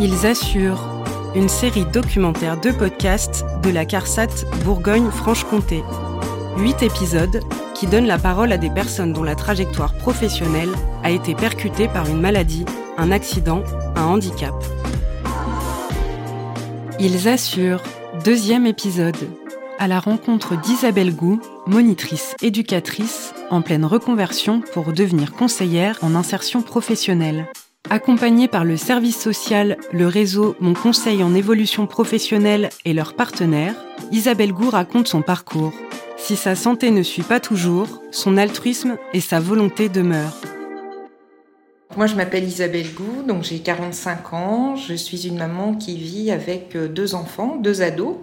Ils 0.00 0.26
assurent 0.26 1.02
une 1.34 1.48
série 1.48 1.84
documentaire 1.84 2.60
de 2.60 2.70
podcasts 2.70 3.44
de 3.64 3.70
la 3.70 3.84
CARSAT 3.84 4.44
Bourgogne-Franche-Comté. 4.64 5.82
Huit 6.56 6.84
épisodes 6.84 7.40
qui 7.74 7.88
donnent 7.88 8.06
la 8.06 8.18
parole 8.18 8.52
à 8.52 8.58
des 8.58 8.70
personnes 8.70 9.12
dont 9.12 9.24
la 9.24 9.34
trajectoire 9.34 9.92
professionnelle 9.94 10.70
a 11.02 11.10
été 11.10 11.34
percutée 11.34 11.88
par 11.88 12.08
une 12.08 12.20
maladie, 12.20 12.64
un 12.96 13.10
accident, 13.10 13.64
un 13.96 14.04
handicap. 14.04 14.54
Ils 17.00 17.26
assurent 17.26 17.82
deuxième 18.24 18.66
épisode 18.66 19.28
à 19.80 19.88
la 19.88 19.98
rencontre 19.98 20.60
d'Isabelle 20.60 21.14
Gou, 21.14 21.40
monitrice 21.66 22.36
éducatrice 22.40 23.34
en 23.50 23.62
pleine 23.62 23.84
reconversion 23.84 24.60
pour 24.60 24.92
devenir 24.92 25.32
conseillère 25.32 25.98
en 26.02 26.14
insertion 26.14 26.62
professionnelle. 26.62 27.48
Accompagnée 27.90 28.48
par 28.48 28.66
le 28.66 28.76
service 28.76 29.18
social, 29.18 29.78
le 29.92 30.06
réseau 30.06 30.56
Mon 30.60 30.74
Conseil 30.74 31.22
en 31.22 31.34
évolution 31.34 31.86
professionnelle 31.86 32.68
et 32.84 32.92
leurs 32.92 33.14
partenaires, 33.14 33.74
Isabelle 34.12 34.52
Gou 34.52 34.68
raconte 34.68 35.08
son 35.08 35.22
parcours. 35.22 35.72
Si 36.18 36.36
sa 36.36 36.54
santé 36.54 36.90
ne 36.90 37.02
suit 37.02 37.22
pas 37.22 37.40
toujours, 37.40 38.02
son 38.10 38.36
altruisme 38.36 38.98
et 39.14 39.20
sa 39.20 39.40
volonté 39.40 39.88
demeurent. 39.88 40.36
Moi, 41.96 42.06
je 42.06 42.14
m'appelle 42.14 42.44
Isabelle 42.44 42.92
Gou, 42.92 43.22
donc 43.26 43.44
j'ai 43.44 43.60
45 43.60 44.34
ans. 44.34 44.76
Je 44.76 44.92
suis 44.92 45.26
une 45.26 45.38
maman 45.38 45.74
qui 45.74 45.96
vit 45.96 46.30
avec 46.30 46.76
euh, 46.76 46.88
deux 46.88 47.14
enfants, 47.14 47.56
deux 47.56 47.80
ados, 47.80 48.16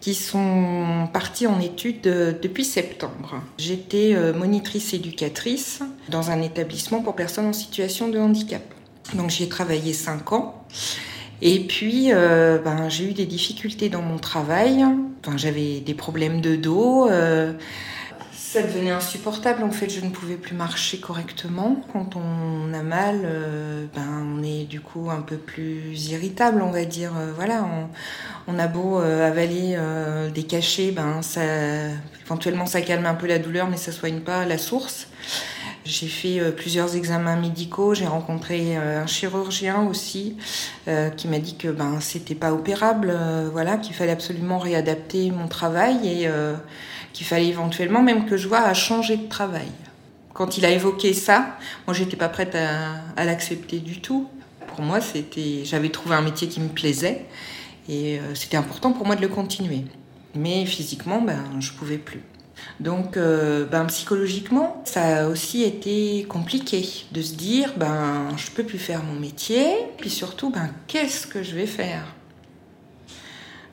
qui 0.00 0.14
sont 0.14 1.08
partis 1.12 1.46
en 1.46 1.60
études 1.60 2.08
euh, 2.08 2.32
depuis 2.42 2.64
septembre. 2.64 3.40
J'étais 3.58 4.14
euh, 4.14 4.34
monitrice 4.34 4.92
éducatrice 4.92 5.82
dans 6.08 6.32
un 6.32 6.42
établissement 6.42 7.00
pour 7.00 7.14
personnes 7.14 7.46
en 7.46 7.52
situation 7.52 8.08
de 8.08 8.18
handicap. 8.18 8.62
Donc 9.12 9.30
j'y 9.30 9.44
ai 9.44 9.48
travaillé 9.48 9.92
cinq 9.92 10.32
ans. 10.32 10.64
Et 11.42 11.60
puis, 11.60 12.12
euh, 12.12 12.58
ben, 12.58 12.88
j'ai 12.88 13.10
eu 13.10 13.12
des 13.12 13.26
difficultés 13.26 13.90
dans 13.90 14.02
mon 14.02 14.18
travail. 14.18 14.84
Enfin, 15.20 15.36
j'avais 15.36 15.80
des 15.80 15.94
problèmes 15.94 16.40
de 16.40 16.56
dos. 16.56 17.08
Euh, 17.08 17.52
ça 18.32 18.62
devenait 18.62 18.92
insupportable. 18.92 19.62
En 19.62 19.70
fait, 19.70 19.90
je 19.90 20.00
ne 20.00 20.10
pouvais 20.10 20.36
plus 20.36 20.54
marcher 20.54 21.00
correctement. 21.00 21.84
Quand 21.92 22.16
on 22.16 22.72
a 22.72 22.82
mal, 22.82 23.22
euh, 23.24 23.84
ben, 23.94 24.24
on 24.34 24.42
est 24.42 24.64
du 24.64 24.80
coup 24.80 25.10
un 25.10 25.20
peu 25.20 25.36
plus 25.36 26.08
irritable, 26.08 26.62
on 26.62 26.70
va 26.70 26.84
dire. 26.84 27.12
voilà, 27.36 27.66
on, 28.46 28.58
a 28.58 28.66
beau 28.66 28.98
avaler 28.98 29.76
des 30.32 30.44
cachets, 30.44 30.92
ben, 30.92 31.20
ça, 31.20 31.42
éventuellement 32.24 32.66
ça 32.66 32.80
calme 32.80 33.06
un 33.06 33.14
peu 33.14 33.26
la 33.26 33.38
douleur, 33.38 33.68
mais 33.68 33.76
ça 33.76 33.92
soigne 33.92 34.20
pas 34.20 34.46
la 34.46 34.56
source. 34.56 35.08
J'ai 35.84 36.06
fait 36.06 36.40
euh, 36.40 36.50
plusieurs 36.50 36.96
examens 36.96 37.36
médicaux, 37.36 37.92
j'ai 37.92 38.06
rencontré 38.06 38.78
euh, 38.78 39.02
un 39.02 39.06
chirurgien 39.06 39.82
aussi 39.82 40.36
euh, 40.88 41.10
qui 41.10 41.28
m'a 41.28 41.38
dit 41.38 41.56
que 41.56 41.68
ben 41.68 42.00
c'était 42.00 42.34
pas 42.34 42.54
opérable, 42.54 43.14
voilà, 43.52 43.76
qu'il 43.76 43.94
fallait 43.94 44.12
absolument 44.12 44.58
réadapter 44.58 45.30
mon 45.30 45.46
travail 45.46 46.08
et 46.08 46.28
qu'il 47.12 47.26
fallait 47.26 47.48
éventuellement 47.48 48.02
même 48.02 48.24
que 48.24 48.36
je 48.36 48.48
vois 48.48 48.60
à 48.60 48.72
changer 48.72 49.16
de 49.16 49.28
travail. 49.28 49.68
Quand 50.32 50.56
il 50.58 50.64
a 50.64 50.70
évoqué 50.70 51.12
ça, 51.12 51.58
moi 51.86 51.94
j'étais 51.94 52.16
pas 52.16 52.28
prête 52.28 52.54
à, 52.54 52.94
à 53.16 53.24
l'accepter 53.24 53.78
du 53.78 54.00
tout. 54.00 54.28
Pour 54.68 54.82
moi, 54.82 55.00
c'était 55.00 55.64
j'avais 55.64 55.90
trouvé 55.90 56.14
un 56.14 56.22
métier 56.22 56.48
qui 56.48 56.60
me 56.60 56.68
plaisait 56.68 57.26
et 57.88 58.20
c'était 58.34 58.56
important 58.56 58.92
pour 58.92 59.06
moi 59.06 59.16
de 59.16 59.20
le 59.20 59.28
continuer. 59.28 59.84
Mais 60.34 60.64
physiquement, 60.66 61.20
ben 61.20 61.44
je 61.60 61.72
pouvais 61.72 61.98
plus. 61.98 62.22
Donc, 62.80 63.16
euh, 63.16 63.66
ben, 63.66 63.84
psychologiquement, 63.86 64.82
ça 64.84 65.24
a 65.24 65.28
aussi 65.28 65.62
été 65.62 66.24
compliqué 66.28 66.86
de 67.12 67.22
se 67.22 67.34
dire, 67.34 67.74
ben, 67.76 68.28
je 68.36 68.50
peux 68.50 68.64
plus 68.64 68.78
faire 68.78 69.02
mon 69.02 69.18
métier, 69.18 69.66
puis 69.98 70.10
surtout, 70.10 70.50
ben, 70.50 70.70
qu'est-ce 70.86 71.26
que 71.26 71.42
je 71.42 71.54
vais 71.54 71.66
faire? 71.66 72.14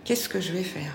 Qu'est-ce 0.04 0.28
que 0.28 0.42
je 0.42 0.52
vais 0.52 0.64
faire? 0.64 0.94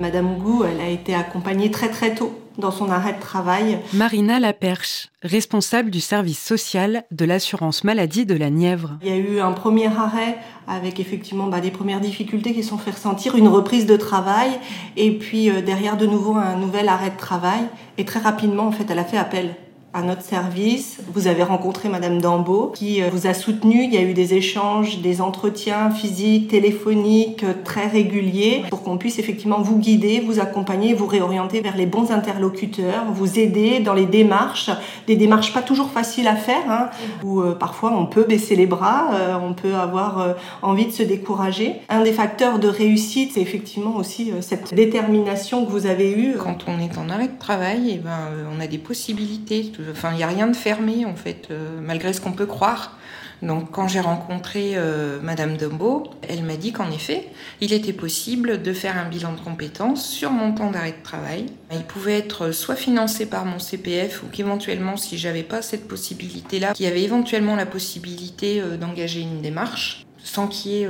Madame 0.00 0.38
Gou, 0.38 0.64
elle 0.64 0.80
a 0.80 0.88
été 0.88 1.14
accompagnée 1.14 1.70
très 1.70 1.88
très 1.88 2.14
tôt 2.14 2.43
dans 2.58 2.70
son 2.70 2.90
arrêt 2.90 3.14
de 3.14 3.20
travail. 3.20 3.78
Marina 3.92 4.38
Laperche, 4.38 5.08
responsable 5.22 5.90
du 5.90 6.00
service 6.00 6.42
social 6.42 7.04
de 7.10 7.24
l'assurance 7.24 7.84
maladie 7.84 8.26
de 8.26 8.34
la 8.34 8.50
Nièvre. 8.50 8.98
Il 9.02 9.08
y 9.08 9.12
a 9.12 9.16
eu 9.16 9.40
un 9.40 9.52
premier 9.52 9.86
arrêt 9.86 10.38
avec 10.68 11.00
effectivement 11.00 11.46
bah, 11.46 11.60
des 11.60 11.70
premières 11.70 12.00
difficultés 12.00 12.54
qui 12.54 12.62
sont 12.62 12.78
fait 12.78 12.92
ressentir, 12.92 13.36
une 13.36 13.48
reprise 13.48 13.86
de 13.86 13.96
travail 13.96 14.50
et 14.96 15.18
puis 15.18 15.50
euh, 15.50 15.60
derrière 15.60 15.96
de 15.96 16.06
nouveau 16.06 16.36
un 16.36 16.56
nouvel 16.56 16.88
arrêt 16.88 17.10
de 17.10 17.16
travail. 17.16 17.62
Et 17.98 18.04
très 18.04 18.20
rapidement, 18.20 18.66
en 18.66 18.72
fait, 18.72 18.86
elle 18.88 18.98
a 18.98 19.04
fait 19.04 19.18
appel 19.18 19.54
à 19.94 20.02
notre 20.02 20.22
service. 20.22 20.98
Vous 21.14 21.28
avez 21.28 21.44
rencontré 21.44 21.88
Madame 21.88 22.20
Dambeau 22.20 22.72
qui 22.74 23.00
euh, 23.00 23.08
vous 23.12 23.28
a 23.28 23.32
soutenu. 23.32 23.84
Il 23.84 23.94
y 23.94 23.96
a 23.96 24.02
eu 24.02 24.12
des 24.12 24.34
échanges, 24.34 24.98
des 24.98 25.20
entretiens 25.20 25.90
physiques, 25.90 26.48
téléphoniques 26.48 27.44
euh, 27.44 27.54
très 27.64 27.86
réguliers 27.86 28.64
pour 28.70 28.82
qu'on 28.82 28.98
puisse 28.98 29.20
effectivement 29.20 29.62
vous 29.62 29.78
guider, 29.78 30.18
vous 30.18 30.40
accompagner, 30.40 30.94
vous 30.94 31.06
réorienter 31.06 31.60
vers 31.60 31.76
les 31.76 31.86
bons 31.86 32.10
interlocuteurs, 32.10 33.04
vous 33.12 33.38
aider 33.38 33.78
dans 33.78 33.94
les 33.94 34.06
démarches, 34.06 34.70
des 35.06 35.14
démarches 35.14 35.54
pas 35.54 35.62
toujours 35.62 35.90
faciles 35.90 36.26
à 36.26 36.34
faire, 36.34 36.68
hein, 36.68 36.90
où 37.22 37.40
euh, 37.40 37.54
parfois 37.54 37.92
on 37.96 38.06
peut 38.06 38.24
baisser 38.24 38.56
les 38.56 38.66
bras, 38.66 39.10
on 39.42 39.54
peut 39.54 39.74
avoir 39.74 40.34
envie 40.62 40.86
de 40.86 40.90
se 40.90 41.02
décourager. 41.02 41.76
Un 41.88 42.02
des 42.02 42.12
facteurs 42.12 42.58
de 42.58 42.66
réussite, 42.66 43.32
c'est 43.34 43.40
effectivement 43.40 43.96
aussi 43.96 44.32
cette 44.40 44.74
détermination 44.74 45.64
que 45.64 45.70
vous 45.70 45.86
avez 45.86 46.10
eue. 46.10 46.34
Quand 46.36 46.64
on 46.66 46.80
est 46.80 46.98
en 46.98 47.08
arrêt 47.08 47.28
de 47.28 47.38
travail, 47.38 47.92
eh 47.94 47.98
ben, 47.98 48.18
on 48.54 48.60
a 48.60 48.66
des 48.66 48.78
possibilités 48.78 49.70
Enfin, 49.90 50.12
il 50.12 50.16
n'y 50.16 50.22
a 50.22 50.28
rien 50.28 50.46
de 50.46 50.56
fermé, 50.56 51.04
en 51.04 51.14
fait, 51.14 51.48
euh, 51.50 51.78
malgré 51.80 52.12
ce 52.12 52.20
qu'on 52.20 52.32
peut 52.32 52.46
croire. 52.46 52.96
Donc, 53.42 53.70
quand 53.72 53.88
j'ai 53.88 54.00
rencontré 54.00 54.72
euh, 54.74 55.20
Madame 55.20 55.56
Dumbo, 55.56 56.04
elle 56.28 56.44
m'a 56.44 56.56
dit 56.56 56.72
qu'en 56.72 56.90
effet, 56.90 57.28
il 57.60 57.72
était 57.72 57.92
possible 57.92 58.62
de 58.62 58.72
faire 58.72 58.96
un 58.96 59.08
bilan 59.08 59.32
de 59.32 59.40
compétences 59.40 60.06
sur 60.06 60.30
mon 60.30 60.52
temps 60.54 60.70
d'arrêt 60.70 60.92
de 60.92 61.02
travail. 61.02 61.46
Il 61.72 61.82
pouvait 61.82 62.18
être 62.18 62.52
soit 62.52 62.76
financé 62.76 63.26
par 63.26 63.44
mon 63.44 63.58
CPF 63.58 64.22
ou 64.22 64.26
qu'éventuellement, 64.32 64.96
si 64.96 65.18
j'avais 65.18 65.42
pas 65.42 65.62
cette 65.62 65.88
possibilité-là, 65.88 66.72
qu'il 66.72 66.86
y 66.86 66.88
avait 66.88 67.02
éventuellement 67.02 67.56
la 67.56 67.66
possibilité 67.66 68.60
euh, 68.60 68.76
d'engager 68.76 69.20
une 69.20 69.42
démarche 69.42 70.06
sans 70.22 70.46
qu'il 70.46 70.72
y 70.72 70.82
ait 70.82 70.88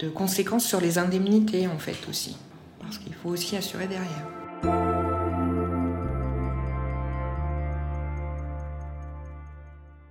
de 0.00 0.08
conséquences 0.08 0.64
sur 0.64 0.80
les 0.80 0.98
indemnités, 0.98 1.68
en 1.68 1.78
fait, 1.78 2.08
aussi. 2.10 2.36
Parce 2.80 2.98
qu'il 2.98 3.14
faut 3.14 3.28
aussi 3.28 3.56
assurer 3.56 3.86
derrière. 3.86 4.41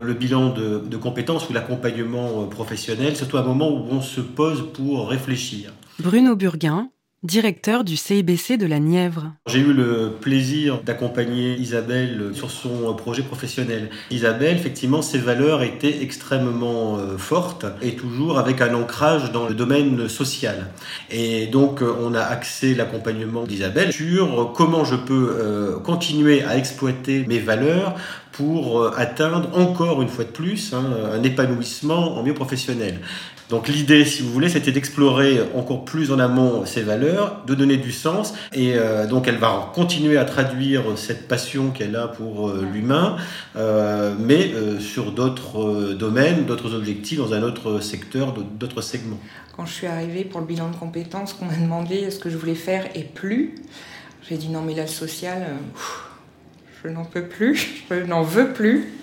Le 0.04 0.16
bilan 0.16 0.50
de, 0.50 0.98
compétences 0.98 1.48
ou 1.48 1.54
l'accompagnement 1.54 2.42
euh, 2.42 2.46
professionnel, 2.48 3.14
c'est 3.16 3.36
un 3.36 3.44
moment 3.44 3.70
où 3.70 3.86
on 3.92 4.02
se 4.02 4.20
pose 4.20 4.66
pour 4.74 5.08
réfléchir. 5.08 5.74
Bruno 6.00 6.36
Burguin, 6.36 6.90
directeur 7.22 7.84
du 7.84 7.98
CIBC 7.98 8.58
de 8.58 8.66
la 8.66 8.80
Nièvre. 8.80 9.34
J'ai 9.46 9.60
eu 9.60 9.74
le 9.74 10.14
plaisir 10.20 10.82
d'accompagner 10.84 11.54
Isabelle 11.54 12.32
sur 12.34 12.50
son 12.50 12.96
projet 12.96 13.22
professionnel. 13.22 13.92
Isabelle, 14.10 14.56
effectivement, 14.56 15.04
ses 15.04 15.20
valeurs 15.20 15.62
étaient 15.62 16.02
extrêmement 16.02 16.98
euh, 16.98 17.20
fortes 17.20 17.68
et 17.84 17.96
toujours 17.96 18.40
avec 18.40 18.60
un 18.62 18.74
ancrage 18.74 19.32
dans 19.32 19.48
le 19.48 19.54
domaine 19.54 20.10
social. 20.10 20.72
Et 21.12 21.46
donc, 21.46 21.84
euh, 21.84 21.94
on 22.02 22.16
a 22.16 22.22
axé 22.22 22.74
l'accompagnement 22.74 23.44
d'Isabelle 23.44 23.94
sur 23.94 24.52
comment 24.56 24.84
je 24.84 24.96
peux 24.96 25.80
continuer 25.84 26.44
à 26.44 26.58
exploiter 26.58 27.24
mes 27.28 27.38
valeurs 27.38 27.96
pour 28.42 28.82
euh, 28.82 28.92
atteindre 28.98 29.50
encore 29.54 30.02
une 30.02 30.08
fois 30.08 30.24
de 30.24 30.32
plus 30.32 30.74
hein, 30.74 30.84
un 31.14 31.22
épanouissement 31.22 32.18
en 32.18 32.24
milieu 32.24 32.34
professionnel. 32.34 33.00
Donc 33.52 33.68
l'idée, 33.68 34.04
si 34.04 34.24
vous 34.24 34.32
voulez, 34.32 34.50
c'était 34.50 34.72
d'explorer 34.72 35.42
encore 35.56 35.86
plus 35.86 36.12
en 36.12 36.18
amont 36.18 36.66
ces 36.66 36.82
valeurs, 36.82 37.44
de 37.46 37.54
donner 37.54 37.78
du 37.78 37.92
sens, 37.92 38.34
et 38.54 38.74
euh, 38.76 39.06
donc 39.06 39.28
elle 39.28 39.38
va 39.38 39.72
continuer 39.76 40.18
à 40.18 40.26
traduire 40.26 40.84
cette 40.96 41.28
passion 41.28 41.70
qu'elle 41.70 41.96
a 41.96 42.08
pour 42.08 42.50
euh, 42.50 42.66
l'humain, 42.74 43.18
mais 44.20 44.52
sur 44.80 45.12
d'autres 45.12 45.94
domaines, 45.94 46.46
d'autres 46.46 46.74
objectifs, 46.74 47.20
dans 47.20 47.34
un 47.34 47.44
autre 47.44 47.80
secteur, 47.80 48.34
d'autres 48.34 48.82
segments. 48.82 49.20
Quand 49.56 49.66
je 49.66 49.74
suis 49.74 49.88
arrivée 49.88 50.24
pour 50.24 50.40
le 50.40 50.48
bilan 50.48 50.72
de 50.72 50.76
compétences, 50.76 51.34
qu'on 51.34 51.46
m'a 51.46 51.56
demandé 51.56 52.10
ce 52.10 52.18
que 52.18 52.30
je 52.30 52.38
voulais 52.38 52.56
faire 52.56 52.86
et 52.96 53.04
plus, 53.04 53.56
j'ai 54.28 54.38
dit 54.38 54.50
non 54.50 54.62
mais 54.62 54.74
là 54.74 54.84
le 54.84 54.88
social 54.88 55.46
je 56.84 56.90
n'en 56.90 57.06
peux 57.06 57.24
plus, 57.24 57.84
je 57.92 57.96
n'en 57.96 58.24
veux 58.24 58.54
plus. 58.54 58.94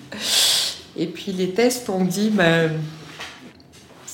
Et 0.96 1.06
puis 1.06 1.32
les 1.32 1.52
tests 1.52 1.88
ont 1.90 2.04
dit, 2.04 2.30
ben, 2.30 2.72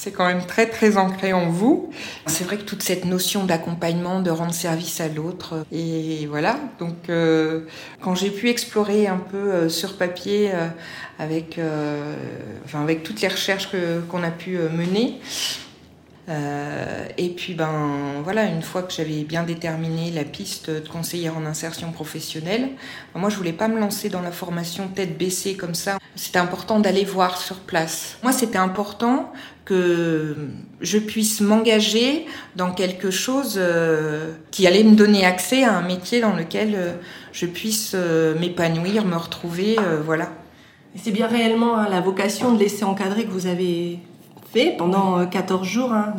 c'est 0.05 0.12
quand 0.12 0.26
même 0.26 0.44
très 0.44 0.66
très 0.66 0.99
ancré 0.99 1.32
en 1.32 1.49
vous. 1.49 1.90
C'est 2.26 2.44
vrai 2.44 2.58
que 2.58 2.62
toute 2.64 2.82
cette 2.82 3.06
notion 3.06 3.44
d'accompagnement, 3.44 4.20
de 4.20 4.31
rendre 4.31 4.52
service 4.52 5.00
à 5.00 5.08
l'autre, 5.08 5.64
et 5.72 6.26
voilà. 6.26 6.58
Donc 6.78 7.08
euh, 7.08 7.62
quand 8.02 8.14
j'ai 8.14 8.28
pu 8.28 8.50
explorer 8.50 9.06
un 9.06 9.16
peu 9.16 9.38
euh, 9.38 9.69
sur 9.70 9.96
papier 9.96 10.50
euh, 10.52 10.69
avec, 11.19 11.58
enfin, 12.66 12.82
avec 12.82 13.02
toutes 13.02 13.22
les 13.22 13.28
recherches 13.28 13.70
qu'on 14.11 14.22
a 14.22 14.31
pu 14.31 14.58
mener, 14.58 15.20
Euh, 16.29 17.06
et 17.19 17.29
puis 17.29 17.55
ben 17.55 18.23
voilà, 18.23 18.47
une 18.47 18.62
fois 18.62 18.82
que 18.82 18.93
j'avais 18.93 19.25
bien 19.25 19.43
déterminé 19.43 20.11
la 20.11 20.25
piste 20.25 20.71
de 20.71 20.88
conseillère 20.88 21.37
en 21.37 21.44
insertion 21.44 21.93
professionnelle, 21.93 22.71
moi 23.15 23.29
je 23.29 23.37
voulais 23.37 23.53
pas 23.53 23.69
me 23.69 23.79
lancer 23.79 24.09
dans 24.09 24.23
la 24.23 24.31
formation 24.31 24.88
tête 24.88 25.19
baissée 25.19 25.55
comme 25.55 25.75
ça. 25.75 25.99
C'était 26.17 26.38
important 26.38 26.81
d'aller 26.81 27.05
voir 27.05 27.37
sur 27.37 27.56
place. 27.56 28.17
Moi 28.23 28.32
c'était 28.32 28.59
important 28.59 29.32
que 29.67 30.37
je 30.81 30.99
puisse 30.99 31.41
m'engager 31.41 32.26
dans 32.56 32.73
quelque 32.73 33.11
chose 33.11 33.56
euh, 33.59 34.32
qui 34.50 34.67
allait 34.67 34.85
me 34.85 34.94
donner 34.94 35.26
accès 35.26 35.65
à 35.65 35.75
un 35.76 35.82
métier 35.82 36.21
dans 36.21 36.35
lequel 36.35 36.75
euh, 36.75 36.93
je 37.32 37.47
puisse 37.47 37.94
m'épanouir, 38.41 39.05
me 39.05 39.17
retrouver, 39.17 39.76
voilà. 40.05 40.31
C'est 41.03 41.11
bien 41.11 41.26
réellement 41.26 41.76
hein, 41.76 41.88
la 41.91 42.00
vocation 42.00 42.53
de 42.53 42.61
laisser 42.61 42.85
encadrer 42.85 43.25
que 43.25 43.31
vous 43.31 43.47
avez 43.49 43.99
pendant 44.78 45.24
14 45.26 45.60
euh, 45.60 45.64
jours, 45.64 45.92
hein, 45.92 46.14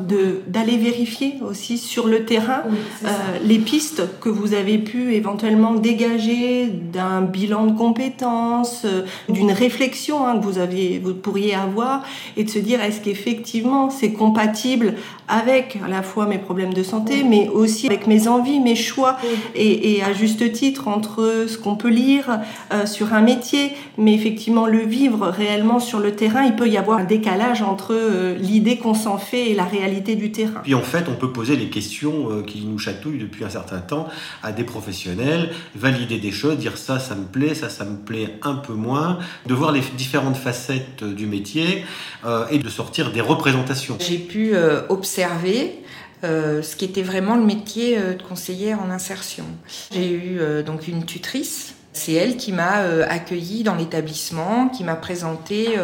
d'aller 0.48 0.78
vérifier 0.78 1.36
aussi 1.48 1.78
sur 1.78 2.08
le 2.08 2.26
terrain 2.26 2.64
euh, 3.04 3.08
les 3.44 3.60
pistes 3.60 4.04
que 4.20 4.30
vous 4.30 4.54
avez 4.54 4.78
pu 4.78 5.14
éventuellement 5.14 5.74
dégager 5.74 6.68
d'un 6.68 7.22
bilan 7.22 7.68
de 7.68 7.78
compétences, 7.78 8.84
euh, 8.86 9.04
d'une 9.30 9.52
réflexion 9.52 10.26
hein, 10.26 10.38
que 10.38 10.44
vous 10.44 10.58
aviez, 10.58 11.00
vous 11.04 11.14
pourriez 11.14 11.56
avoir, 11.56 12.04
et 12.38 12.44
de 12.44 12.50
se 12.50 12.60
dire 12.60 12.82
est-ce 12.82 13.02
qu'effectivement 13.02 13.90
c'est 13.90 14.12
compatible 14.12 14.96
avec 15.28 15.80
à 15.84 15.88
la 15.88 16.04
fois 16.04 16.26
mes 16.28 16.38
problèmes 16.38 16.74
de 16.74 16.84
santé, 16.84 17.24
mais 17.24 17.50
aussi 17.50 17.88
avec 17.88 18.06
mes 18.08 18.28
envies, 18.28 18.60
mes 18.60 18.76
choix, 18.76 19.18
et, 19.56 19.96
et, 19.96 20.04
à 20.04 20.14
juste 20.14 20.52
titre 20.52 20.88
entre 20.88 21.46
ce 21.48 21.58
qu'on 21.58 21.76
peut 21.76 21.90
lire 21.90 22.40
sur 22.86 23.14
un 23.14 23.22
métier, 23.22 23.72
mais 23.98 24.14
effectivement 24.14 24.68
le 24.68 24.80
vivre 24.80 25.28
réellement 25.28 25.80
sur 25.80 26.00
le 26.00 26.12
terrain, 26.12 26.44
il 26.44 26.56
peut 26.56 26.68
y 26.68 26.78
avoir 26.78 27.00
un 27.00 27.06
décalage 27.06 27.64
entre 27.64 27.96
l'idée 28.34 28.78
qu'on 28.78 28.94
s'en 28.94 29.18
fait 29.18 29.52
et 29.52 29.54
la 29.54 29.66
réalité 29.66 30.16
du 30.16 30.32
terrain. 30.32 30.62
Puis 30.64 30.74
en 30.74 30.82
fait, 30.82 31.06
on 31.08 31.16
peut 31.16 31.32
poser 31.32 31.56
les 31.56 31.70
questions 31.70 32.32
euh, 32.32 32.44
qui 32.44 32.62
nous 32.66 32.80
chatouillent 32.80 33.20
depuis 33.20 33.44
un 33.44 33.50
certain 33.50 33.80
temps 33.80 34.08
à 34.44 34.52
des 34.52 34.64
professionnels, 34.64 35.52
valider 35.76 36.18
des 36.18 36.32
choses, 36.32 36.58
dire 36.58 36.78
ça, 36.78 37.00
ça 37.00 37.16
me 37.16 37.26
plaît, 37.26 37.56
ça, 37.56 37.70
ça 37.70 37.86
me 37.86 37.98
plaît 37.98 38.38
un 38.42 38.56
peu 38.56 38.74
moins, 38.74 39.20
de 39.46 39.54
voir 39.54 39.72
les 39.72 39.82
différentes 39.98 40.38
facettes 40.38 41.04
euh, 41.04 41.14
du 41.14 41.26
métier 41.28 41.86
euh, 42.26 42.46
et 42.50 42.60
de 42.60 42.70
sortir 42.70 43.12
des 43.12 43.22
représentations. 43.22 43.98
J'ai 44.00 44.18
pu 44.18 44.54
observer 44.90 45.80
ce 46.24 46.76
qui 46.76 46.86
était 46.86 47.04
vraiment 47.04 47.36
le 47.36 47.46
métier 47.46 47.98
de 47.98 48.22
conseillère 48.22 48.82
en 48.82 48.90
insertion. 48.90 49.46
J'ai 49.92 50.12
eu 50.12 50.40
donc 50.66 50.88
une 50.88 51.06
tutrice 51.06 51.76
c'est 51.94 52.14
elle 52.14 52.36
qui 52.36 52.52
m'a 52.52 52.80
accueillie 53.08 53.64
dans 53.64 53.76
l'établissement, 53.76 54.68
qui 54.70 54.84
m'a 54.84 54.96
présenté 54.96 55.76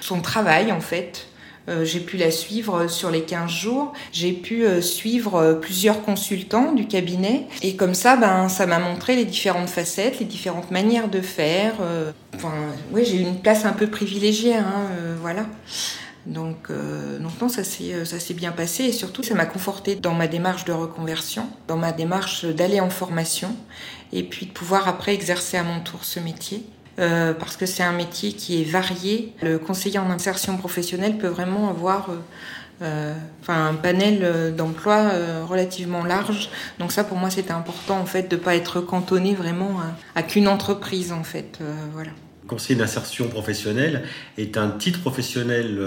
son 0.00 0.20
travail 0.20 0.72
en 0.72 0.80
fait, 0.80 1.29
euh, 1.29 1.29
j'ai 1.68 2.00
pu 2.00 2.16
la 2.16 2.30
suivre 2.30 2.88
sur 2.88 3.10
les 3.10 3.22
15 3.22 3.50
jours. 3.50 3.92
J'ai 4.12 4.32
pu 4.32 4.64
euh, 4.64 4.80
suivre 4.80 5.36
euh, 5.36 5.54
plusieurs 5.54 6.02
consultants 6.02 6.72
du 6.72 6.86
cabinet. 6.86 7.46
Et 7.62 7.76
comme 7.76 7.94
ça, 7.94 8.16
ben, 8.16 8.48
ça 8.48 8.66
m'a 8.66 8.78
montré 8.78 9.16
les 9.16 9.24
différentes 9.24 9.70
facettes, 9.70 10.18
les 10.18 10.26
différentes 10.26 10.70
manières 10.70 11.08
de 11.08 11.20
faire. 11.20 11.74
Enfin, 12.34 12.52
oui, 12.92 13.04
j'ai 13.04 13.18
eu 13.18 13.22
une 13.22 13.40
place 13.40 13.64
un 13.64 13.72
peu 13.72 13.86
privilégiée, 13.86 14.56
hein, 14.56 14.88
voilà. 15.20 15.46
Donc, 16.26 16.68
donc 17.20 17.32
non, 17.40 17.48
ça 17.48 17.64
s'est 17.64 18.34
bien 18.34 18.52
passé 18.52 18.84
et 18.84 18.92
surtout, 18.92 19.22
ça 19.22 19.34
m'a 19.34 19.46
conforté 19.46 19.96
dans 19.96 20.14
ma 20.14 20.26
démarche 20.26 20.64
de 20.64 20.72
reconversion, 20.72 21.46
dans 21.68 21.76
ma 21.76 21.92
démarche 21.92 22.44
d'aller 22.44 22.80
en 22.80 22.90
formation 22.90 23.54
et 24.12 24.22
puis 24.22 24.46
de 24.46 24.52
pouvoir 24.52 24.88
après 24.88 25.14
exercer 25.14 25.56
à 25.56 25.62
mon 25.62 25.80
tour 25.80 26.04
ce 26.04 26.20
métier. 26.20 26.64
Euh, 26.98 27.32
parce 27.32 27.56
que 27.56 27.66
c'est 27.66 27.82
un 27.82 27.92
métier 27.92 28.32
qui 28.32 28.60
est 28.60 28.64
varié. 28.64 29.32
Le 29.42 29.58
conseiller 29.58 29.98
en 29.98 30.10
insertion 30.10 30.56
professionnelle 30.56 31.18
peut 31.18 31.28
vraiment 31.28 31.70
avoir 31.70 32.10
euh, 32.10 32.16
euh, 32.82 33.14
enfin, 33.40 33.68
un 33.68 33.74
panel 33.74 34.54
d'emploi 34.56 35.10
relativement 35.48 36.04
large. 36.04 36.50
Donc 36.78 36.92
ça, 36.92 37.04
pour 37.04 37.16
moi, 37.16 37.30
c'était 37.30 37.52
important 37.52 37.98
en 37.98 38.06
fait 38.06 38.28
de 38.28 38.36
ne 38.36 38.40
pas 38.40 38.56
être 38.56 38.80
cantonné 38.80 39.34
vraiment 39.34 39.80
à, 40.14 40.22
qu'une 40.22 40.48
entreprise 40.48 41.12
en 41.12 41.24
fait. 41.24 41.58
voilà 41.92 42.10
conseiller 42.46 42.80
d'insertion 42.80 43.28
professionnelle 43.28 44.02
est 44.36 44.56
un 44.56 44.70
titre 44.70 45.00
professionnel 45.00 45.78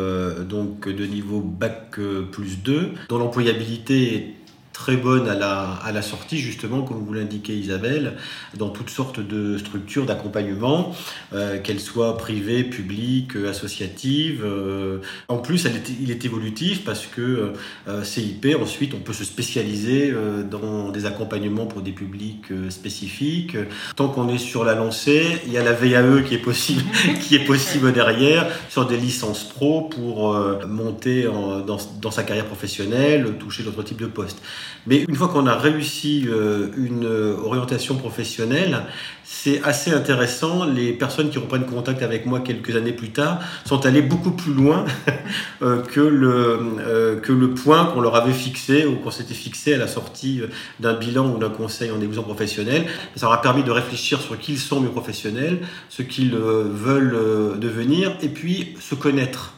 donc 0.48 0.88
de 0.88 1.06
niveau 1.06 1.42
bac 1.42 2.00
plus 2.32 2.60
2 2.64 2.94
dont 3.10 3.18
l'employabilité 3.18 4.16
est 4.16 4.34
très 4.74 4.98
bonne 4.98 5.30
à 5.30 5.36
la, 5.36 5.80
à 5.84 5.92
la 5.92 6.02
sortie, 6.02 6.40
justement, 6.40 6.82
comme 6.82 6.98
vous 7.06 7.14
l'indiquez 7.14 7.56
Isabelle, 7.56 8.18
dans 8.58 8.70
toutes 8.70 8.90
sortes 8.90 9.20
de 9.20 9.58
structures 9.58 10.06
d'accompagnement, 10.06 10.96
euh, 11.34 11.60
qu'elles 11.60 11.80
soient 11.80 12.18
privées, 12.18 12.64
publiques, 12.64 13.38
associatives. 13.48 14.44
Euh. 14.44 15.00
En 15.28 15.38
plus, 15.38 15.66
elle 15.66 15.76
est, 15.76 15.92
il 16.02 16.12
est 16.12 16.26
évolutif 16.26 16.84
parce 16.84 17.06
que 17.06 17.54
euh, 17.88 18.04
CIP, 18.04 18.48
ensuite, 18.60 18.94
on 18.94 19.00
peut 19.00 19.14
se 19.14 19.24
spécialiser 19.24 20.12
euh, 20.12 20.44
dans 20.44 20.90
des 20.90 21.06
accompagnements 21.06 21.66
pour 21.66 21.82
des 21.82 21.92
publics 21.92 22.48
spécifiques. 22.70 23.56
Tant 23.96 24.10
qu'on 24.10 24.28
est 24.30 24.38
sur 24.38 24.64
la 24.64 24.76
lancée, 24.76 25.42
il 25.46 25.54
y 25.54 25.58
a 25.58 25.64
la 25.64 25.74
VAE 25.74 26.24
qui 26.24 26.36
est 26.36 26.40
possible, 26.40 26.84
qui 27.22 27.36
est 27.36 27.46
possible 27.46 27.94
derrière, 27.94 28.48
sur 28.70 28.86
des 28.88 28.98
licences 28.98 29.44
pro 29.44 29.84
pour 29.84 30.36
monter 30.68 31.28
en, 31.28 31.60
dans, 31.60 31.78
dans 32.02 32.12
sa 32.12 32.24
carrière 32.24 32.46
professionnelle, 32.46 33.38
toucher 33.40 33.64
d'autres 33.64 33.84
types 33.84 34.02
de 34.02 34.08
postes. 34.08 34.42
Mais 34.86 35.06
une 35.08 35.16
fois 35.16 35.30
qu'on 35.30 35.48
a 35.48 35.56
réussi 35.56 36.26
euh, 36.28 36.68
une 36.78 37.06
orientation 37.06 37.96
professionnelle, 37.96 38.84
c'est 39.24 39.64
assez 39.64 39.92
intéressant. 39.92 40.66
Les 40.66 40.92
personnes 40.92 41.30
qui 41.30 41.38
reprennent 41.38 41.66
contact 41.66 42.02
avec 42.02 42.26
moi 42.26 42.42
quelques 42.42 42.76
années 42.76 42.92
plus 42.92 43.12
tard 43.12 43.40
sont 43.66 43.86
allées 43.86 44.02
beaucoup 44.02 44.32
plus 44.32 44.54
loin 44.54 44.86
euh, 45.62 45.82
que, 45.82 46.02
le, 46.02 46.60
euh, 46.80 47.20
que 47.20 47.32
le 47.32 47.52
point 47.52 47.86
qu'on 47.86 48.02
leur 48.02 48.16
avait 48.16 48.34
fixé 48.34 48.86
ou 48.86 48.98
qu'on 48.98 49.12
s'était 49.12 49.34
fixé 49.34 49.74
à 49.74 49.78
la 49.78 49.88
sortie 49.88 50.42
d'un 50.82 50.94
bilan 50.94 51.34
ou 51.34 51.38
d'un 51.38 51.50
conseil 51.50 51.90
en 51.92 51.98
évolution 51.98 52.24
professionnelle. 52.24 52.86
Ça 53.16 53.28
leur 53.28 53.34
a 53.34 53.42
permis 53.42 53.64
de 53.64 53.72
réfléchir 53.72 54.20
sur 54.20 54.38
qui 54.38 54.54
ils 54.54 54.60
sont 54.60 54.82
mes 54.82 54.90
professionnels, 54.90 55.60
ce 55.90 56.02
qu'ils 56.02 56.36
veulent 56.36 57.58
devenir 57.60 58.16
et 58.22 58.30
puis 58.30 58.76
se 58.80 58.96
connaître 58.96 59.54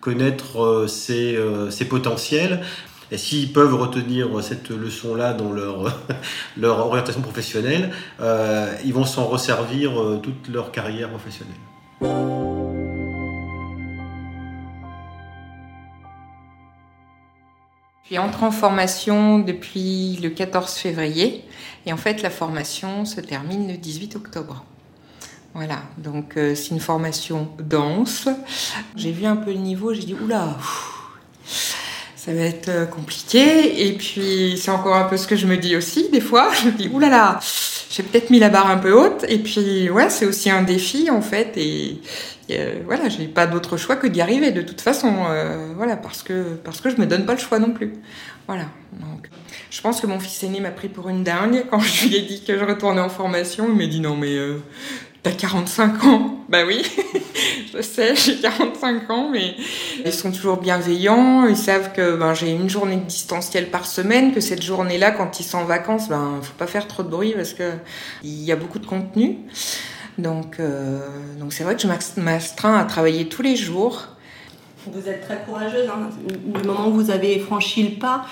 connaître 0.00 0.84
ses, 0.86 1.36
ses 1.70 1.84
potentiels 1.84 2.60
et 3.10 3.18
s'ils 3.18 3.52
peuvent 3.52 3.74
retenir 3.74 4.42
cette 4.42 4.70
leçon-là 4.70 5.32
dans 5.32 5.52
leur, 5.52 6.00
leur 6.56 6.78
orientation 6.86 7.20
professionnelle, 7.20 7.92
euh, 8.20 8.74
ils 8.84 8.92
vont 8.92 9.04
s'en 9.04 9.26
resservir 9.26 10.00
euh, 10.00 10.18
toute 10.22 10.48
leur 10.48 10.72
carrière 10.72 11.10
professionnelle. 11.10 11.54
Je 18.02 18.10
suis 18.10 18.18
entrée 18.18 18.46
en 18.46 18.52
formation 18.52 19.40
depuis 19.40 20.16
le 20.22 20.30
14 20.30 20.74
février 20.74 21.44
et 21.86 21.92
en 21.92 21.96
fait 21.96 22.22
la 22.22 22.30
formation 22.30 23.04
se 23.04 23.20
termine 23.20 23.66
le 23.66 23.76
18 23.76 24.14
octobre. 24.14 24.64
Voilà, 25.54 25.78
donc 25.98 26.36
euh, 26.36 26.54
c'est 26.54 26.68
une 26.68 26.80
formation 26.80 27.48
dense. 27.58 28.28
J'ai 28.94 29.10
vu 29.10 29.26
un 29.26 29.36
peu 29.36 29.52
le 29.52 29.58
niveau, 29.58 29.94
j'ai 29.94 30.04
dit 30.04 30.14
oula, 30.14 30.56
ça 32.26 32.32
va 32.32 32.42
être 32.42 32.68
euh, 32.68 32.86
compliqué. 32.86 33.86
Et 33.86 33.92
puis, 33.92 34.58
c'est 34.60 34.72
encore 34.72 34.96
un 34.96 35.04
peu 35.04 35.16
ce 35.16 35.28
que 35.28 35.36
je 35.36 35.46
me 35.46 35.56
dis 35.56 35.76
aussi, 35.76 36.08
des 36.10 36.20
fois. 36.20 36.50
Je 36.60 36.66
me 36.66 36.72
dis, 36.72 36.88
oulala, 36.88 37.38
j'ai 37.88 38.02
peut-être 38.02 38.30
mis 38.30 38.40
la 38.40 38.48
barre 38.48 38.68
un 38.68 38.78
peu 38.78 38.92
haute. 38.92 39.24
Et 39.28 39.38
puis, 39.38 39.88
ouais, 39.90 40.10
c'est 40.10 40.26
aussi 40.26 40.50
un 40.50 40.62
défi, 40.62 41.08
en 41.08 41.22
fait. 41.22 41.52
Et, 41.56 42.00
euh, 42.50 42.80
voilà, 42.84 43.08
j'ai 43.08 43.28
pas 43.28 43.46
d'autre 43.46 43.76
choix 43.76 43.94
que 43.94 44.08
d'y 44.08 44.20
arriver, 44.20 44.50
de 44.50 44.62
toute 44.62 44.80
façon. 44.80 45.14
Euh, 45.28 45.72
voilà, 45.76 45.96
parce 45.96 46.24
que, 46.24 46.56
parce 46.64 46.80
que 46.80 46.90
je 46.90 46.96
me 46.96 47.06
donne 47.06 47.26
pas 47.26 47.34
le 47.34 47.38
choix 47.38 47.60
non 47.60 47.70
plus. 47.70 47.92
Voilà. 48.48 48.64
Donc, 48.92 49.28
je 49.70 49.80
pense 49.80 50.00
que 50.00 50.08
mon 50.08 50.18
fils 50.18 50.42
aîné 50.42 50.58
m'a 50.58 50.72
pris 50.72 50.88
pour 50.88 51.08
une 51.08 51.22
dingue 51.22 51.66
quand 51.70 51.78
je 51.78 52.08
lui 52.08 52.16
ai 52.16 52.22
dit 52.22 52.42
que 52.44 52.58
je 52.58 52.64
retournais 52.64 53.00
en 53.00 53.08
formation. 53.08 53.66
Il 53.68 53.76
m'a 53.76 53.86
dit, 53.86 54.00
non, 54.00 54.16
mais 54.16 54.36
t'as 55.26 55.32
45 55.32 56.04
ans. 56.04 56.36
Bah 56.48 56.58
oui, 56.64 56.82
je 57.74 57.82
sais, 57.82 58.14
j'ai 58.14 58.36
45 58.36 59.10
ans, 59.10 59.28
mais 59.32 59.56
ils 60.04 60.12
sont 60.12 60.30
toujours 60.30 60.58
bienveillants. 60.58 61.46
Ils 61.46 61.56
savent 61.56 61.92
que 61.92 62.14
ben, 62.14 62.32
j'ai 62.32 62.52
une 62.52 62.70
journée 62.70 62.94
de 62.94 63.04
distanciel 63.06 63.70
par 63.70 63.86
semaine, 63.86 64.32
que 64.32 64.40
cette 64.40 64.62
journée-là, 64.62 65.10
quand 65.10 65.40
ils 65.40 65.42
sont 65.42 65.58
en 65.58 65.64
vacances, 65.64 66.08
ben 66.08 66.38
faut 66.42 66.54
pas 66.56 66.68
faire 66.68 66.86
trop 66.86 67.02
de 67.02 67.08
bruit 67.08 67.32
parce 67.34 67.54
que 67.54 67.72
il 68.22 68.44
y 68.44 68.52
a 68.52 68.56
beaucoup 68.56 68.78
de 68.78 68.86
contenu. 68.86 69.38
Donc, 70.18 70.60
euh, 70.60 71.00
donc 71.40 71.52
c'est 71.52 71.64
vrai 71.64 71.74
que 71.74 71.82
je 71.82 72.20
m'astreins 72.20 72.78
à 72.78 72.84
travailler 72.84 73.28
tous 73.28 73.42
les 73.42 73.56
jours. 73.56 74.06
Vous 74.92 75.08
êtes 75.08 75.22
très 75.22 75.42
courageuse. 75.44 75.88
Hein. 75.88 76.10
Du 76.44 76.66
moment 76.66 76.88
où 76.88 76.92
vous 76.92 77.10
avez 77.10 77.38
franchi 77.38 77.82
le 77.82 77.98
pas, 77.98 78.24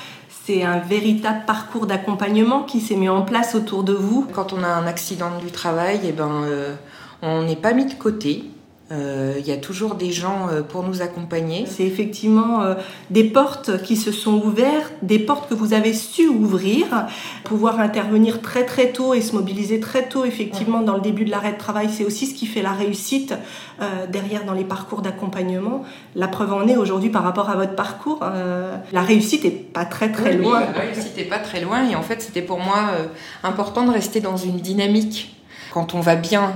c'est 0.45 0.63
un 0.63 0.79
véritable 0.79 1.45
parcours 1.47 1.87
d'accompagnement 1.87 2.63
qui 2.63 2.81
s'est 2.81 2.97
mis 2.97 3.09
en 3.09 3.23
place 3.23 3.55
autour 3.55 3.83
de 3.83 3.93
vous. 3.93 4.27
Quand 4.33 4.53
on 4.53 4.63
a 4.63 4.69
un 4.69 4.87
accident 4.87 5.39
du 5.39 5.51
travail, 5.51 6.01
eh 6.05 6.13
ben, 6.13 6.43
euh, 6.45 6.75
on 7.23 7.43
n'est 7.43 7.57
pas 7.57 7.73
mis 7.73 7.87
de 7.87 7.95
côté. 7.95 8.45
Euh, 8.93 9.37
il 9.39 9.47
y 9.47 9.51
a 9.51 9.57
toujours 9.57 9.95
des 9.95 10.11
gens 10.11 10.49
euh, 10.51 10.61
pour 10.61 10.83
nous 10.83 11.01
accompagner. 11.01 11.65
C'est 11.67 11.85
effectivement 11.85 12.61
euh, 12.61 12.75
des 13.09 13.25
portes 13.25 13.83
qui 13.83 13.97
se 13.97 14.13
sont 14.13 14.35
ouvertes, 14.35 14.93
des 15.01 15.19
portes 15.19 15.49
que 15.49 15.55
vous 15.55 15.73
avez 15.73 15.95
su 15.95 16.29
ouvrir, 16.29 17.07
pouvoir 17.45 17.81
intervenir 17.81 18.43
très 18.43 18.67
très 18.67 18.93
tôt 18.93 19.15
et 19.15 19.23
se 19.23 19.35
mobiliser 19.35 19.81
très 19.81 20.07
tôt 20.07 20.27
effectivement 20.27 20.83
dans 20.83 20.95
le 20.95 21.01
début 21.01 21.25
de 21.25 21.31
l'arrêt 21.31 21.55
de 21.55 21.59
travail, 21.59 21.89
c'est 21.91 22.05
aussi 22.05 22.27
ce 22.27 22.35
qui 22.35 22.45
fait 22.45 22.61
la 22.61 22.73
réussite 22.73 23.35
derrière 24.11 24.45
dans 24.45 24.53
les 24.53 24.65
parcours 24.65 25.01
d'accompagnement. 25.01 25.83
La 26.15 26.29
preuve 26.29 26.53
en 26.53 26.69
est 26.69 26.77
aujourd'hui 26.77 27.11
par 27.11 27.23
rapport 27.23 27.51
à 27.51 27.57
votre 27.57 27.75
parcours, 27.75 28.21
la 28.93 29.03
réussite 29.03 29.45
est 29.45 29.51
pas 29.51 29.85
très 29.85 30.13
très 30.13 30.37
loin. 30.37 30.61
la 30.61 30.81
réussite 30.81 31.17
est 31.17 31.25
pas 31.25 31.39
très 31.39 31.61
loin 31.61 31.89
et 31.89 31.95
en 31.95 32.03
fait 32.03 32.21
c'était 32.21 32.43
pour 32.43 32.59
moi 32.59 32.91
important 33.43 33.85
de 33.85 33.91
rester 33.91 34.21
dans 34.21 34.37
une 34.37 34.59
dynamique. 34.59 35.37
Quand 35.73 35.95
on 35.95 36.01
va 36.01 36.17
bien 36.17 36.53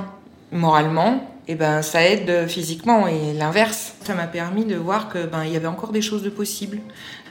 moralement, 0.53 1.21
et 1.49 1.55
ben 1.55 1.83
ça 1.83 2.07
aide 2.07 2.47
physiquement 2.47 3.09
et 3.09 3.33
l'inverse. 3.33 3.95
Ça 4.05 4.15
m'a 4.15 4.27
permis 4.27 4.67
de 4.67 4.77
voir 4.77 5.09
que 5.09 5.27
ben 5.27 5.45
il 5.45 5.53
y 5.53 5.57
avait 5.57 5.67
encore 5.67 5.93
des 5.93 6.03
choses 6.03 6.23
de 6.23 6.31
possibles 6.31 6.79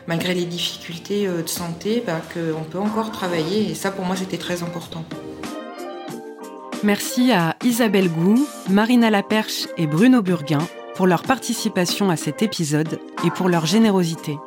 malgré 0.07 0.33
les 0.33 0.45
difficultés 0.45 1.27
euh, 1.27 1.43
de 1.43 1.49
santé, 1.49 2.01
ben, 2.05 2.21
qu'on 2.33 2.63
peut 2.63 2.79
encore 2.79 3.11
travailler 3.11 3.69
et 3.69 3.75
ça 3.75 3.91
pour 3.91 4.05
moi 4.05 4.15
c'était 4.15 4.37
très 4.37 4.63
important. 4.63 5.03
Merci 6.83 7.31
à 7.31 7.55
Isabelle 7.63 8.09
Gou, 8.09 8.47
Marina 8.69 9.09
Laperche 9.09 9.67
et 9.77 9.87
Bruno 9.87 10.21
Burguin 10.21 10.65
pour 10.95 11.07
leur 11.07 11.23
participation 11.23 12.09
à 12.09 12.15
cet 12.15 12.41
épisode 12.41 12.99
et 13.25 13.29
pour 13.29 13.49
leur 13.49 13.65
générosité. 13.65 14.37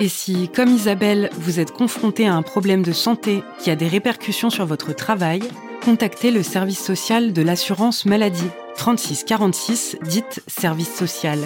Et 0.00 0.08
si, 0.08 0.48
comme 0.48 0.68
Isabelle, 0.68 1.28
vous 1.34 1.60
êtes 1.60 1.72
confronté 1.72 2.26
à 2.26 2.34
un 2.34 2.42
problème 2.42 2.82
de 2.82 2.92
santé 2.92 3.42
qui 3.58 3.70
a 3.70 3.76
des 3.76 3.88
répercussions 3.88 4.48
sur 4.48 4.64
votre 4.64 4.94
travail, 4.94 5.42
contactez 5.84 6.30
le 6.30 6.42
service 6.42 6.82
social 6.82 7.32
de 7.32 7.42
l'assurance 7.42 8.06
maladie 8.06 8.50
36 8.78 9.24
46, 9.24 9.96
dite 10.02 10.40
service 10.46 10.96
social. 10.96 11.38